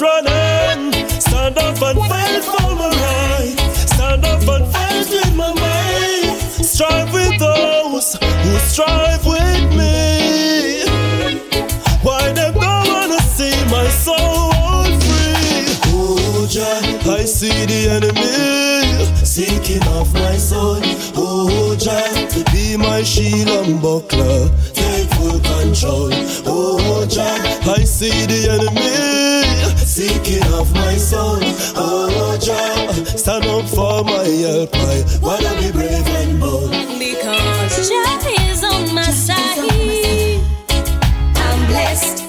[0.00, 0.92] running.
[1.20, 3.56] Stand up and fight for my right.
[3.74, 6.40] Stand up and fight with my mind.
[6.64, 10.84] Strive with those who strive with me.
[12.02, 15.66] Why them don't wanna see my soul free?
[15.92, 20.80] Oh, Jah, I see the enemy seeking off my soul.
[21.16, 26.10] Oh, Jah, be my shield and buckler, take full control.
[26.46, 29.07] Oh, Jah, I see the enemy
[29.98, 31.38] seeking off my soul.
[31.74, 34.70] Oh, Jah, stand up for my help.
[34.74, 36.70] I wanna be brave and bold.
[37.00, 39.58] Because Jah is on my side.
[41.34, 42.27] I'm blessed.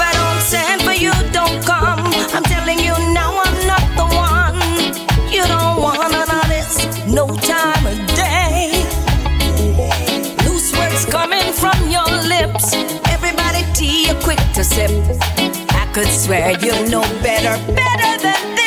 [0.00, 2.00] I don't send for you, don't come.
[2.34, 4.58] I'm telling you now I'm not the one.
[5.30, 8.70] You don't want all this, no time of day.
[10.44, 12.74] Loose words coming from your lips.
[13.08, 14.90] Everybody tea quick to sip.
[15.70, 18.57] I could swear you know better, better than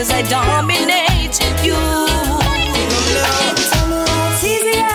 [0.00, 1.76] cause I dominate you.
[4.32, 4.88] It's easier.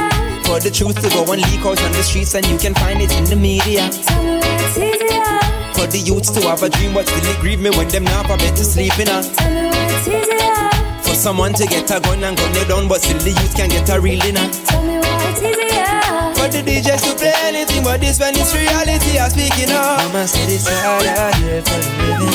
[0.49, 2.99] For the truth to go and leak out on the streets and you can find
[2.99, 3.85] it in the media.
[3.85, 5.38] It's easier.
[5.77, 8.25] For the youths to have a dream but still it grieve me when them not
[8.25, 9.07] a bed to sleep in.
[9.09, 9.21] a.
[9.21, 11.01] It's easier.
[11.05, 13.69] For someone to get a gun and gun you down but still the youth can
[13.69, 14.49] get a real dinner.
[14.65, 15.85] Tell me why it's easier.
[16.33, 20.01] For the DJs to play anything but this when it's reality I'm speaking of.
[20.09, 22.34] Mama said it's hard out here for the living.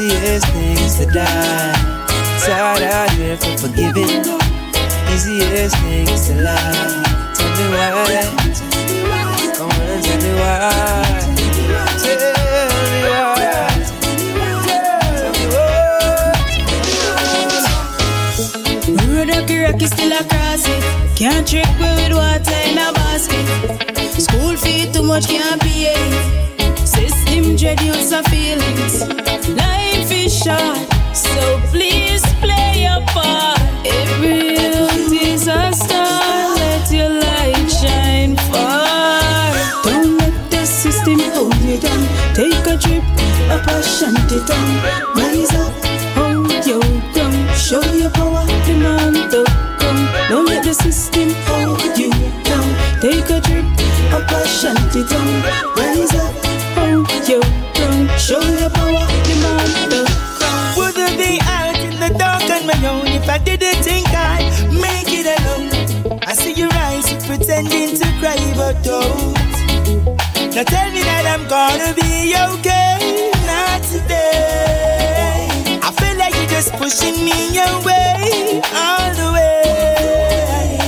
[0.00, 1.74] Easiest thing is to die.
[2.48, 4.24] Hard out here for forgiving.
[5.12, 7.04] Easiest thing is to lie.
[7.36, 8.24] Tell me why.
[9.56, 11.20] Come on tell me why.
[19.70, 20.82] Rocky still a cross it.
[21.14, 23.46] Can't trick me with water in a basket.
[24.18, 25.94] School fee too much can't pay.
[26.86, 29.02] System dread use of feelings.
[29.56, 29.89] Life
[31.12, 33.60] so please play your part.
[35.46, 36.54] A star.
[36.56, 39.52] Let your light shine far.
[39.84, 42.06] Don't let the system hold you down.
[42.34, 43.02] Take a trip
[43.50, 44.70] up a shanty town.
[45.16, 45.72] Rise up,
[46.14, 46.82] hold your
[47.12, 47.56] ground.
[47.56, 49.44] Show your power, demand the
[49.80, 50.08] come.
[50.28, 52.10] Don't let the system hold you
[52.44, 52.68] down.
[53.00, 53.64] Take a trip
[54.12, 55.42] up a shanty town.
[55.76, 56.49] Rise up,
[68.72, 69.34] but don't.
[70.54, 75.50] Now tell me that I'm gonna be okay, not today.
[75.82, 80.78] I feel like you're just pushing me away, all the way.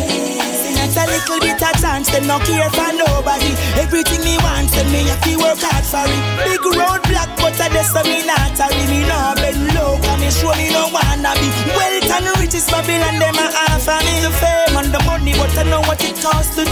[0.79, 3.51] Not a little bit of chance, them not care for nobody.
[3.79, 6.23] Everything me want, say me have to work hard for it.
[6.47, 10.55] Big roadblock, but I just me not a me no bend low, cause me sure
[10.55, 11.49] me no wanna be.
[11.75, 14.23] Wealth and riches, Babylon, them a half of me.
[14.23, 16.65] The fame and the money, but I know what it costs to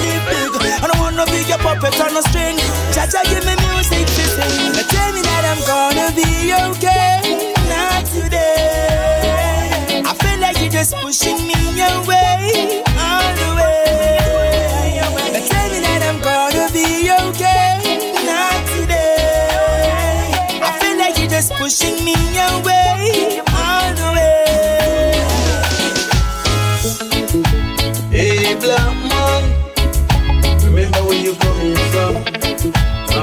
[1.91, 2.57] me turn no string.
[2.93, 4.73] Cha cha, give me music to sing.
[4.73, 7.21] Now tell me that I'm gonna be okay.
[7.69, 10.03] Not today.
[10.05, 15.01] I feel like you're just pushing me away, all the way.
[15.33, 17.81] Now tell me that I'm gonna be okay.
[18.29, 20.31] Not today.
[20.63, 24.29] I feel like you're just pushing me away, all the way.
[28.11, 29.10] Hey, Blah.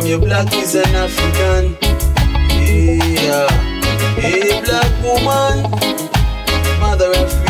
[0.07, 1.75] you black is an African.
[2.49, 3.49] Yeah,
[4.15, 5.69] hey black woman,
[6.79, 7.46] mother of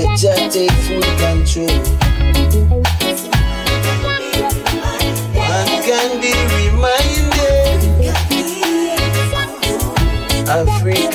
[0.00, 1.66] Let Jah take full control.
[5.34, 7.28] Man can be reminded
[10.48, 11.09] of freedom.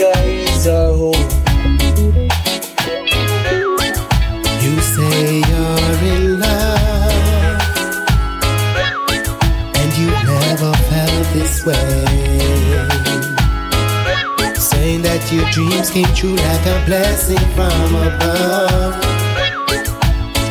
[15.55, 19.01] Dreams came true like a blessing from above.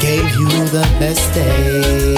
[0.00, 2.16] Gave you the best days.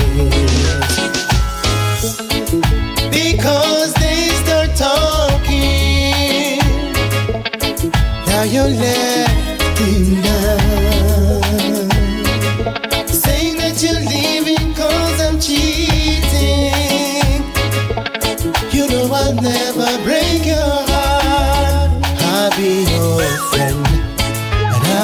[3.11, 6.61] Because they start talking.
[8.29, 9.16] Now you're left.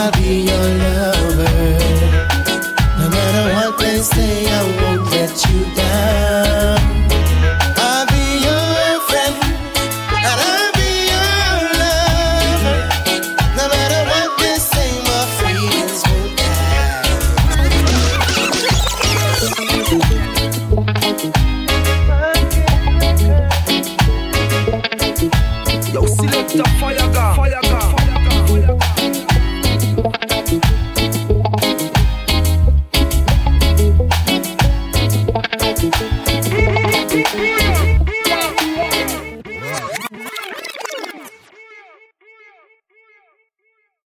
[0.02, 0.51] sabia.